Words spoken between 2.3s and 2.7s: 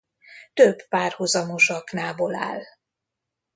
áll.